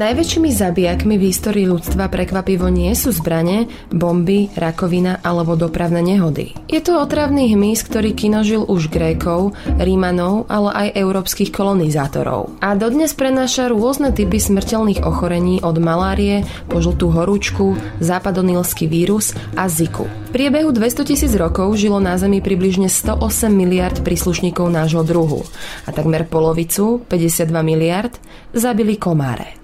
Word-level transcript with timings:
Najväčšími 0.00 0.48
zabijakmi 0.56 1.20
v 1.20 1.28
histórii 1.28 1.68
ľudstva 1.68 2.08
prekvapivo 2.08 2.72
nie 2.72 2.88
sú 2.96 3.12
zbrane, 3.12 3.68
bomby, 3.92 4.48
rakovina 4.56 5.20
alebo 5.20 5.60
dopravné 5.60 6.00
nehody. 6.00 6.56
Je 6.72 6.80
to 6.80 6.96
otravný 6.96 7.52
hmyz, 7.52 7.84
ktorý 7.84 8.16
kinožil 8.16 8.64
už 8.64 8.88
Grékov, 8.88 9.52
Rímanov, 9.76 10.48
ale 10.48 10.72
aj 10.72 10.96
európskych 11.04 11.52
kolonizátorov. 11.52 12.48
A 12.64 12.80
dodnes 12.80 13.12
prenáša 13.12 13.68
rôzne 13.68 14.08
typy 14.16 14.40
smrteľných 14.40 15.04
ochorení 15.04 15.60
od 15.60 15.76
malárie 15.76 16.48
po 16.72 16.80
žltú 16.80 17.12
horúčku, 17.12 17.76
západonilský 18.00 18.88
vírus 18.88 19.36
a 19.52 19.68
ziku. 19.68 20.08
V 20.08 20.30
priebehu 20.32 20.72
200 20.72 21.12
tisíc 21.12 21.36
rokov 21.36 21.76
žilo 21.76 22.00
na 22.00 22.16
Zemi 22.16 22.40
približne 22.40 22.88
108 22.88 23.52
miliard 23.52 24.00
príslušníkov 24.00 24.64
nášho 24.64 25.04
druhu 25.04 25.44
a 25.84 25.92
takmer 25.92 26.24
polovicu, 26.24 27.04
52 27.04 27.52
miliard, 27.60 28.16
zabili 28.56 28.96
komáre. 28.96 29.59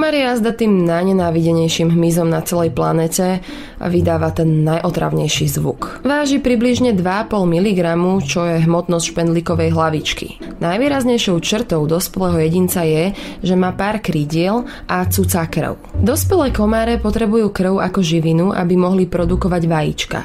Komar 0.00 0.16
je 0.16 0.24
jazda 0.24 0.56
tým 0.56 0.88
najnenávidenejším 0.88 1.92
hmyzom 1.92 2.32
na 2.32 2.40
celej 2.40 2.72
planete 2.72 3.44
a 3.76 3.84
vydáva 3.84 4.32
ten 4.32 4.64
najotravnejší 4.64 5.44
zvuk. 5.44 6.00
Váži 6.08 6.40
približne 6.40 6.96
2,5 6.96 7.28
mg, 7.44 7.80
čo 8.24 8.48
je 8.48 8.64
hmotnosť 8.64 9.04
špendlíkovej 9.12 9.76
hlavičky. 9.76 10.40
Najvýraznejšou 10.64 11.36
črtou 11.44 11.84
dospelého 11.84 12.48
jedinca 12.48 12.80
je, 12.80 13.12
že 13.44 13.54
má 13.60 13.76
pár 13.76 14.00
krídiel 14.00 14.64
a 14.88 15.04
cucá 15.04 15.44
krv. 15.44 15.76
Dospelé 16.00 16.48
komáre 16.48 16.96
potrebujú 16.96 17.52
krv 17.52 17.84
ako 17.84 18.00
živinu, 18.00 18.56
aby 18.56 18.80
mohli 18.80 19.04
produkovať 19.04 19.62
vajíčka. 19.68 20.20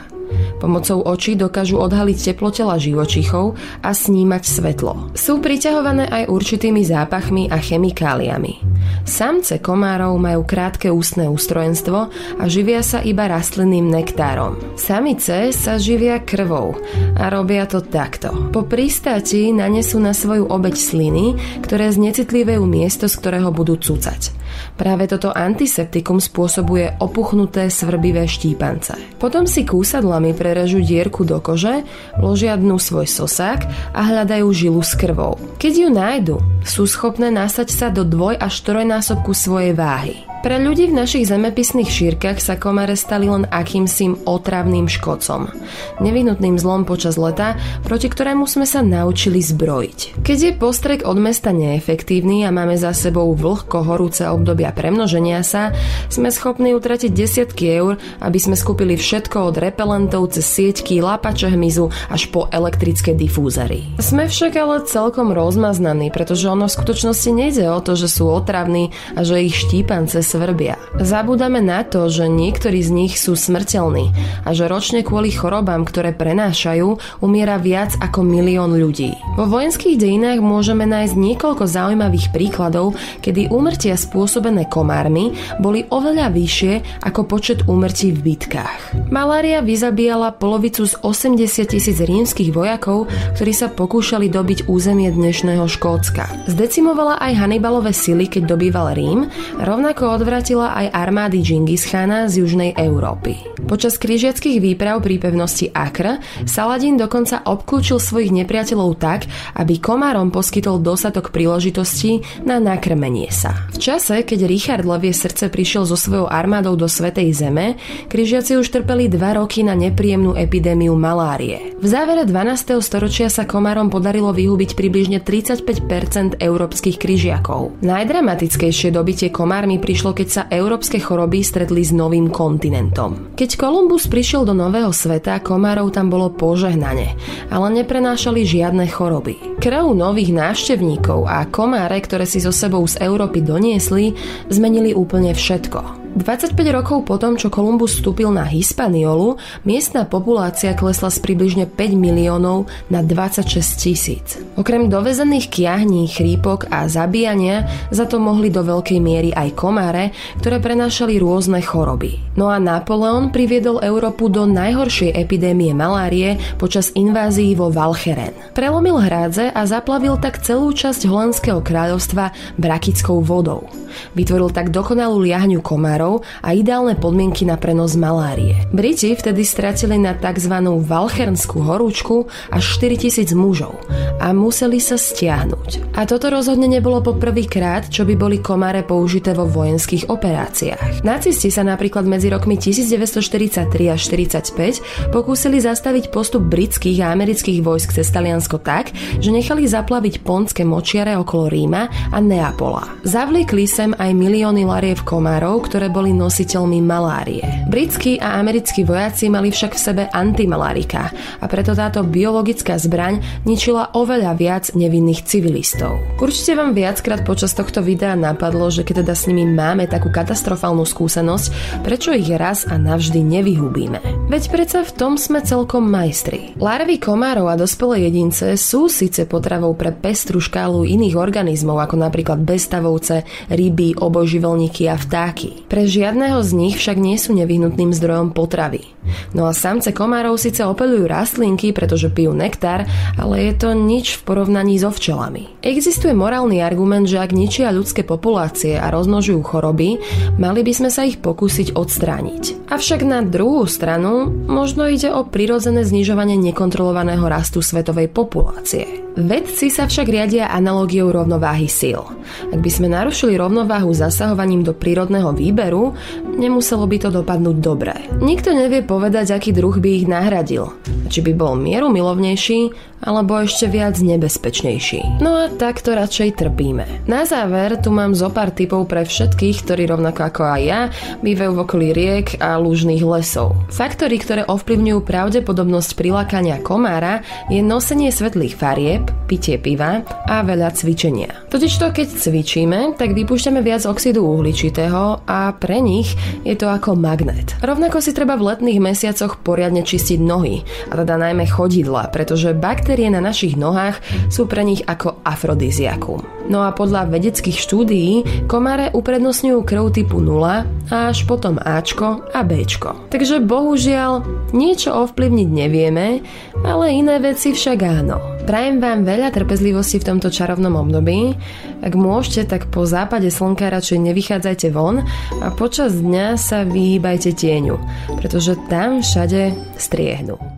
Pomocou 0.55 1.03
očí 1.03 1.35
dokážu 1.35 1.77
odhaliť 1.83 2.31
teplo 2.31 2.49
tela 2.49 2.79
živočichov 2.79 3.59
a 3.83 3.91
snímať 3.91 4.43
svetlo. 4.47 5.11
Sú 5.13 5.43
priťahované 5.43 6.07
aj 6.07 6.31
určitými 6.31 6.79
zápachmi 6.79 7.51
a 7.51 7.59
chemikáliami. 7.59 8.74
Samce 9.03 9.59
komárov 9.59 10.15
majú 10.15 10.47
krátke 10.47 10.87
ústne 10.87 11.27
ústrojenstvo 11.27 11.99
a 12.39 12.43
živia 12.47 12.79
sa 12.79 13.03
iba 13.03 13.27
rastlinným 13.27 13.91
nektárom. 13.91 14.55
Samice 14.79 15.51
sa 15.51 15.75
živia 15.75 16.23
krvou 16.23 16.79
a 17.19 17.27
robia 17.27 17.67
to 17.67 17.83
takto. 17.83 18.31
Po 18.55 18.63
pristáti 18.63 19.51
nanesú 19.51 19.99
na 19.99 20.15
svoju 20.15 20.47
obeď 20.47 20.75
sliny, 20.79 21.25
ktoré 21.65 21.91
znecitlivujú 21.91 22.63
miesto, 22.63 23.11
z 23.11 23.15
ktorého 23.19 23.51
budú 23.51 23.75
cucať. 23.75 24.31
Práve 24.75 25.07
toto 25.07 25.31
antiseptikum 25.31 26.19
spôsobuje 26.19 26.99
opuchnuté 26.99 27.67
svrbivé 27.67 28.27
štípance. 28.27 28.95
Potom 29.19 29.47
si 29.47 29.67
kúsadlami 29.67 30.31
prerežú 30.35 30.79
dierku 30.79 31.27
do 31.27 31.39
kože, 31.39 31.83
vložia 32.15 32.55
dnu 32.55 32.79
svoj 32.79 33.07
sosák 33.07 33.67
a 33.91 34.01
hľadajú 34.03 34.47
žilu 34.55 34.83
s 34.83 34.95
krvou. 34.95 35.39
Keď 35.59 35.73
ju 35.75 35.89
nájdu, 35.91 36.35
sú 36.65 36.87
schopné 36.87 37.29
nasať 37.31 37.69
sa 37.71 37.87
do 37.91 38.03
dvoj 38.03 38.35
až 38.39 38.53
trojnásobku 38.85 39.33
svojej 39.33 39.73
váhy. 39.73 40.34
Pre 40.45 40.61
ľudí 40.61 40.93
v 40.93 41.01
našich 41.01 41.25
zemepisných 41.25 41.89
šírkach 41.89 42.37
sa 42.37 42.53
komare 42.53 42.93
stali 42.93 43.25
len 43.25 43.49
akýmsi 43.49 44.29
otravným 44.29 44.85
škodcom. 44.85 45.49
Nevinutným 45.97 46.61
zlom 46.61 46.85
počas 46.85 47.17
leta, 47.17 47.57
proti 47.81 48.13
ktorému 48.13 48.45
sme 48.45 48.69
sa 48.69 48.85
naučili 48.85 49.41
zbrojiť. 49.41 50.21
Keď 50.21 50.37
je 50.37 50.51
postrek 50.53 51.01
od 51.01 51.17
mesta 51.17 51.49
neefektívny 51.49 52.45
a 52.45 52.53
máme 52.53 52.77
za 52.77 52.93
sebou 52.93 53.33
vlhko 53.33 53.89
horúce 53.89 54.21
obdobia 54.29 54.69
premnoženia 54.69 55.41
sa, 55.41 55.73
sme 56.13 56.29
schopní 56.29 56.77
utratiť 56.77 57.09
desiatky 57.09 57.65
eur, 57.81 57.97
aby 58.21 58.37
sme 58.37 58.53
skúpili 58.53 59.01
všetko 59.01 59.49
od 59.49 59.57
repelentov 59.57 60.29
cez 60.29 60.45
sieťky, 60.45 61.01
lápače 61.01 61.49
hmyzu 61.49 61.89
až 62.13 62.29
po 62.29 62.53
elektrické 62.53 63.17
difúzery. 63.17 63.97
Sme 63.97 64.29
však 64.29 64.53
ale 64.61 64.85
celkom 64.85 65.33
rozmaznaní, 65.33 66.13
pretože 66.13 66.45
ono 66.45 66.69
v 66.69 66.77
skutočnosti 66.77 67.29
nejde 67.33 67.65
o 67.65 67.81
to, 67.81 67.97
že 67.97 68.05
sú 68.05 68.29
otravní 68.29 68.93
a 69.17 69.25
že 69.25 69.41
ich 69.41 69.57
štípance 69.57 70.34
svrbia. 70.35 70.75
Zabúdame 70.99 71.63
na 71.63 71.87
to, 71.87 72.11
že 72.11 72.27
niektorí 72.27 72.83
z 72.83 72.91
nich 72.91 73.13
sú 73.15 73.39
smrteľní 73.39 74.11
a 74.43 74.51
že 74.51 74.67
ročne 74.67 74.99
kvôli 74.99 75.31
chorobám, 75.31 75.87
ktoré 75.87 76.11
prenášajú, 76.11 77.23
umiera 77.23 77.55
viac 77.55 77.95
ako 78.03 78.27
milión 78.27 78.75
ľudí. 78.75 79.15
Vo 79.39 79.47
vojenských 79.47 79.95
dejinách 79.95 80.43
môžeme 80.43 80.83
nájsť 80.83 81.15
niekoľko 81.15 81.63
zaujímavých 81.63 82.35
príkladov, 82.35 82.99
kedy 83.23 83.47
úmrtia 83.47 83.95
spôsobené 83.95 84.67
komármi 84.67 85.31
boli 85.63 85.87
oveľa 85.87 86.27
vyššie 86.35 87.07
ako 87.07 87.21
počet 87.23 87.63
úmrtí 87.63 88.11
v 88.11 88.35
bitkách. 88.35 89.07
Malária 89.07 89.63
vyzabíjala 89.63 90.35
polovicu 90.35 90.83
z 90.83 90.99
80 90.99 91.71
tisíc 91.71 91.97
rímskych 92.03 92.51
vojakov, 92.51 93.07
ktorí 93.39 93.53
sa 93.55 93.71
pokúšali 93.71 94.27
dobiť 94.27 94.67
územie 94.67 95.07
dnešného 95.13 95.63
Škótska. 95.69 96.27
Zdecimovala 96.51 97.21
aj 97.23 97.39
Hannibalové 97.39 97.95
sily, 97.95 98.27
keď 98.27 98.57
dobýval 98.57 98.97
Rím, 98.97 99.31
rovnako 99.61 100.17
od 100.17 100.24
odvratila 100.25 100.73
aj 100.73 100.89
armády 100.89 101.45
Džingis 101.45 101.85
Khana 101.85 102.25
z 102.25 102.41
južnej 102.41 102.73
Európy. 102.73 103.45
Počas 103.69 104.01
križiackých 104.01 104.57
výprav 104.57 105.05
pri 105.05 105.21
pevnosti 105.21 105.69
Akr 105.69 106.17
Saladin 106.49 106.97
dokonca 106.97 107.45
obklúčil 107.45 108.01
svojich 108.01 108.33
nepriateľov 108.33 108.97
tak, 108.97 109.29
aby 109.53 109.77
komárom 109.77 110.33
poskytol 110.33 110.81
dostatok 110.81 111.29
príležitostí 111.29 112.25
na 112.41 112.57
nakrmenie 112.57 113.29
sa. 113.29 113.69
V 113.73 113.77
čase, 113.77 114.25
keď 114.25 114.49
Richard 114.49 114.85
Levie 114.85 115.13
srdce 115.13 115.45
prišiel 115.53 115.85
so 115.85 115.93
svojou 115.93 116.25
armádou 116.25 116.73
do 116.73 116.89
Svetej 116.89 117.29
Zeme, 117.29 117.77
križiaci 118.09 118.57
už 118.57 118.73
trpeli 118.73 119.05
dva 119.05 119.37
roky 119.37 119.61
na 119.61 119.77
nepríjemnú 119.77 120.33
epidémiu 120.33 120.97
malárie. 120.97 121.77
V 121.77 121.85
závere 121.85 122.25
12. 122.25 122.81
storočia 122.81 123.29
sa 123.29 123.45
komárom 123.45 123.93
podarilo 123.93 124.33
vyhubiť 124.33 124.73
približne 124.73 125.21
35% 125.21 126.41
európskych 126.41 126.97
križiakov. 126.97 127.77
Najdramatickejšie 127.85 128.89
dobitie 128.89 129.29
komármi 129.29 129.77
prišlo 129.77 130.14
keď 130.15 130.27
sa 130.31 130.47
európske 130.47 130.95
choroby 130.97 131.43
stretli 131.43 131.83
s 131.83 131.91
novým 131.91 132.31
kontinentom. 132.31 133.35
Keď 133.35 133.59
Kolumbus 133.59 134.07
prišiel 134.07 134.47
do 134.47 134.55
Nového 134.55 134.95
sveta, 134.95 135.43
komárov 135.43 135.91
tam 135.91 136.07
bolo 136.07 136.31
požehnanie, 136.31 137.19
ale 137.51 137.83
neprenášali 137.83 138.47
žiadne 138.47 138.87
choroby. 138.87 139.59
Krv 139.59 139.91
nových 139.91 140.31
návštevníkov 140.31 141.27
a 141.27 141.43
komáre, 141.51 141.99
ktoré 141.99 142.23
si 142.23 142.39
so 142.39 142.55
sebou 142.55 142.87
z 142.87 143.03
Európy 143.03 143.43
doniesli, 143.43 144.15
zmenili 144.47 144.95
úplne 144.95 145.35
všetko. 145.35 146.04
25 146.15 146.55
rokov 146.71 147.03
potom, 147.03 147.35
čo 147.35 147.51
Kolumbus 147.51 147.99
vstúpil 147.99 148.31
na 148.31 148.47
Hispaniolu, 148.47 149.35
miestna 149.67 150.07
populácia 150.07 150.71
klesla 150.71 151.11
z 151.11 151.19
približne 151.19 151.67
5 151.67 151.91
miliónov 151.91 152.71
na 152.87 153.03
26 153.03 153.51
tisíc. 153.75 154.39
Okrem 154.55 154.87
dovezených 154.87 155.51
kiahní, 155.51 156.07
chrípok 156.07 156.71
a 156.71 156.87
zabíjania 156.87 157.67
za 157.91 158.07
to 158.07 158.23
mohli 158.23 158.47
do 158.47 158.63
veľkej 158.63 158.99
miery 159.03 159.35
aj 159.35 159.59
komáre, 159.59 160.15
ktoré 160.39 160.63
prenášali 160.63 161.19
rôzne 161.19 161.59
choroby. 161.59 162.23
No 162.39 162.47
a 162.47 162.63
Napoleon 162.63 163.35
priviedol 163.35 163.83
Európu 163.83 164.31
do 164.31 164.47
najhoršej 164.47 165.19
epidémie 165.19 165.75
malárie 165.75 166.39
počas 166.55 166.95
invázií 166.95 167.59
vo 167.59 167.67
Valcheren. 167.67 168.31
Prelomil 168.55 169.03
hrádze 169.03 169.51
a 169.51 169.67
zaplavil 169.67 170.15
tak 170.23 170.39
celú 170.39 170.71
časť 170.71 171.11
holandského 171.11 171.59
kráľovstva 171.59 172.31
brakickou 172.55 173.19
vodou. 173.19 173.67
Vytvoril 174.15 174.51
tak 174.51 174.75
dokonalú 174.75 175.23
liahňu 175.23 175.59
komárov 175.63 176.04
a 176.43 176.49
ideálne 176.53 176.93
podmienky 176.97 177.43
na 177.47 177.57
prenos 177.57 177.97
malárie. 177.97 178.55
Briti 178.69 179.13
vtedy 179.13 179.41
stratili 179.41 179.97
na 179.97 180.13
tzv. 180.13 180.53
Valchernskú 180.65 181.63
horúčku 181.65 182.29
až 182.53 182.63
4000 182.77 183.33
mužov 183.33 183.75
a 184.21 184.31
museli 184.31 184.77
sa 184.77 184.95
stiahnuť. 184.95 185.95
A 185.95 186.03
toto 186.07 186.29
rozhodne 186.29 186.67
nebolo 186.67 187.01
po 187.01 187.15
prvýkrát, 187.15 187.87
čo 187.89 188.03
by 188.03 188.13
boli 188.17 188.37
komáre 188.39 188.83
použité 188.83 189.33
vo 189.33 189.47
vojenských 189.47 190.07
operáciách. 190.11 191.05
Nacisti 191.07 191.49
sa 191.49 191.63
napríklad 191.63 192.03
medzi 192.07 192.29
rokmi 192.29 192.59
1943 192.59 193.91
a 193.91 193.95
1945 193.95 195.11
pokúsili 195.11 195.57
zastaviť 195.61 196.11
postup 196.11 196.43
britských 196.45 197.01
a 197.05 197.11
amerických 197.15 197.63
vojsk 197.63 197.95
cez 197.95 198.07
Taliansko 198.11 198.59
tak, 198.61 198.91
že 199.19 199.31
nechali 199.31 199.63
zaplaviť 199.65 200.21
ponské 200.25 200.67
močiare 200.67 201.15
okolo 201.15 201.47
Ríma 201.47 202.11
a 202.11 202.17
Neapola. 202.19 202.99
Zavliekli 203.07 203.65
sem 203.69 203.91
aj 203.95 204.11
milióny 204.11 204.67
lariev 204.67 205.05
komárov, 205.07 205.67
ktoré 205.69 205.87
boli 205.95 206.11
nositeľmi 206.11 206.83
malárie. 206.83 207.63
Britskí 207.71 208.19
a 208.19 208.35
americkí 208.35 208.83
vojaci 208.83 209.31
mali 209.31 209.55
však 209.55 209.71
v 209.71 209.79
sebe 209.79 210.03
antimalárika 210.11 211.07
a 211.39 211.45
preto 211.47 211.71
táto 211.71 212.03
biologická 212.03 212.75
zbraň 212.75 213.23
ničila 213.47 213.95
oveľa 213.95 214.35
viac 214.35 214.75
nevinných 214.75 215.23
civilistov. 215.23 215.95
Určite 216.19 216.59
vám 216.59 216.75
viackrát 216.75 217.23
počas 217.23 217.55
tohto 217.55 217.79
videa 217.79 218.19
napadlo, 218.19 218.67
že 218.67 218.83
keď 218.83 219.07
teda 219.07 219.15
s 219.15 219.31
nimi 219.31 219.47
máme 219.47 219.87
takú 219.87 220.11
katastrofálnu 220.11 220.83
skúsenosť, 220.83 221.79
prečo 221.87 222.11
ich 222.11 222.27
raz 222.35 222.67
a 222.67 222.75
navždy 222.75 223.23
nevyhubíme. 223.23 224.27
Veď 224.27 224.43
predsa 224.51 224.83
v 224.83 224.91
tom 224.99 225.15
sme 225.15 225.39
celkom 225.39 225.87
majstri. 225.87 226.57
Larvy 226.59 226.99
komárov 226.99 227.47
a 227.47 227.55
dospelé 227.55 228.11
jedince 228.11 228.59
sú 228.59 228.91
síce 228.91 229.23
potravou 229.29 229.71
pre 229.77 229.95
pestru 229.95 230.43
škálu 230.43 230.83
iných 230.83 231.15
organizmov, 231.15 231.79
ako 231.79 231.95
napríklad 232.01 232.41
bestavovce, 232.41 233.23
ryby, 233.47 233.95
oboživelníky 233.95 234.89
a 234.89 234.99
vtáky. 234.99 235.69
Pre 235.69 235.84
žiadneho 235.85 236.41
z 236.41 236.51
nich 236.55 236.75
však 236.79 236.97
nie 236.97 237.17
sú 237.19 237.35
nevyhnutným 237.37 237.93
zdrojom 237.93 238.33
potravy. 238.33 238.94
No 239.33 239.49
a 239.49 239.53
samce 239.55 239.91
komárov 239.91 240.39
síce 240.39 240.63
opelujú 240.63 241.07
rastlinky, 241.07 241.71
pretože 241.75 242.11
pijú 242.11 242.31
nektár, 242.31 242.87
ale 243.19 243.51
je 243.51 243.53
to 243.55 243.69
nič 243.75 244.19
v 244.19 244.21
porovnaní 244.27 244.79
so 244.79 244.91
včelami. 244.91 245.59
Existuje 245.65 246.15
morálny 246.15 246.61
argument, 246.61 247.09
že 247.09 247.21
ak 247.21 247.35
ničia 247.35 247.73
ľudské 247.73 248.05
populácie 248.05 248.77
a 248.77 248.89
rozmnožujú 248.93 249.41
choroby, 249.43 249.99
mali 250.37 250.61
by 250.63 250.73
sme 250.73 250.89
sa 250.89 251.03
ich 251.03 251.19
pokúsiť 251.19 251.73
odstrániť. 251.75 252.69
Avšak 252.69 253.01
na 253.05 253.21
druhú 253.21 253.65
stranu 253.65 254.29
možno 254.29 254.87
ide 254.87 255.11
o 255.11 255.25
prirodzené 255.25 255.83
znižovanie 255.83 256.37
nekontrolovaného 256.39 257.25
rastu 257.25 257.61
svetovej 257.61 258.09
populácie. 258.11 259.05
Vedci 259.15 259.71
sa 259.71 259.87
však 259.87 260.11
riadia 260.11 260.51
analogiou 260.51 261.07
rovnováhy 261.07 261.71
síl. 261.71 262.03
Ak 262.51 262.59
by 262.59 262.67
sme 262.67 262.91
narušili 262.91 263.39
rovnováhu 263.39 263.95
zasahovaním 263.95 264.59
do 264.59 264.75
prírodného 264.75 265.31
výberu, 265.31 265.95
nemuselo 266.35 266.83
by 266.83 266.97
to 266.99 267.09
dopadnúť 267.15 267.57
dobre. 267.63 267.95
Nikto 268.19 268.51
nevie 268.51 268.83
povedať, 268.95 269.35
aký 269.35 269.51
druh 269.51 269.75
by 269.75 269.89
ich 269.91 270.07
nahradil. 270.07 270.71
Či 271.11 271.19
by 271.19 271.35
bol 271.35 271.59
mieru 271.59 271.91
milovnejší, 271.91 272.71
alebo 273.05 273.37
ešte 273.39 273.69
viac 273.69 274.01
nebezpečnejší. 274.01 275.21
No 275.21 275.45
a 275.45 275.53
takto 275.53 275.93
radšej 275.93 276.41
trpíme. 276.41 277.05
Na 277.05 277.23
záver 277.23 277.77
tu 277.79 277.93
mám 277.93 278.17
zo 278.17 278.33
pár 278.33 278.49
typov 278.51 278.89
pre 278.89 279.05
všetkých, 279.05 279.61
ktorí 279.63 279.83
rovnako 279.85 280.21
ako 280.25 280.41
aj 280.41 280.61
ja 280.65 280.81
bývajú 281.21 281.51
v 281.53 281.61
okolí 281.61 281.87
riek 281.93 282.41
a 282.41 282.57
lúžnych 282.57 283.05
lesov. 283.05 283.53
Faktory, 283.69 284.17
ktoré 284.17 284.41
ovplyvňujú 284.49 284.99
pravdepodobnosť 285.05 285.89
prilákania 285.93 286.57
komára 286.65 287.21
je 287.53 287.61
nosenie 287.61 288.09
svetlých 288.09 288.57
farieb, 288.57 289.05
pitie 289.29 289.61
piva 289.61 290.01
a 290.25 290.41
veľa 290.41 290.73
cvičenia. 290.73 291.45
Totižto 291.53 291.93
keď 291.93 292.07
cvičíme, 292.09 292.97
tak 292.97 293.13
vypúšťame 293.13 293.61
viac 293.61 293.85
oxidu 293.85 294.25
uhličitého 294.25 295.23
a 295.29 295.53
pre 295.53 295.77
nich 295.79 296.17
je 296.41 296.57
to 296.57 296.67
ako 296.67 296.97
magnet. 296.97 297.53
Rovnako 297.61 298.01
si 298.01 298.11
treba 298.11 298.33
v 298.35 298.51
letných 298.51 298.81
mesiacoch 298.81 299.39
poriadne 299.45 299.85
čistiť 299.85 300.19
nohy, 300.19 300.65
a 300.89 300.93
teda 300.97 301.15
najmä 301.21 301.45
chodidla, 301.45 302.09
pretože 302.09 302.57
baktérie 302.57 302.94
baktérie 302.95 303.11
na 303.11 303.19
našich 303.19 303.59
nohách 303.59 303.99
sú 304.31 304.47
pre 304.47 304.63
nich 304.63 304.79
ako 304.87 305.19
afrodiziakum. 305.27 306.23
No 306.47 306.63
a 306.63 306.71
podľa 306.71 307.11
vedeckých 307.11 307.59
štúdií 307.59 308.23
komáre 308.47 308.87
uprednostňujú 308.95 309.59
krv 309.67 309.91
typu 309.91 310.23
0 310.23 310.63
až 310.87 311.27
potom 311.27 311.59
Ačko 311.59 312.23
a 312.31 312.39
Bčko. 312.47 313.11
Takže 313.11 313.43
bohužiaľ 313.43 314.23
niečo 314.55 314.95
ovplyvniť 314.95 315.49
nevieme, 315.51 316.23
ale 316.63 316.95
iné 316.95 317.19
veci 317.19 317.51
však 317.51 317.79
áno. 317.83 318.15
Prajem 318.47 318.79
vám 318.79 319.03
veľa 319.03 319.35
trpezlivosti 319.35 319.99
v 319.99 320.15
tomto 320.15 320.31
čarovnom 320.31 320.79
období. 320.79 321.35
Ak 321.83 321.99
môžete, 321.99 322.47
tak 322.47 322.71
po 322.71 322.87
západe 322.87 323.27
slnka 323.27 323.67
radšej 323.67 323.99
nevychádzajte 324.07 324.71
von 324.71 325.03
a 325.43 325.51
počas 325.51 325.99
dňa 325.99 326.39
sa 326.39 326.63
vyhýbajte 326.63 327.35
tieňu, 327.35 327.75
pretože 328.15 328.55
tam 328.71 329.03
všade 329.03 329.51
striehnú. 329.75 330.55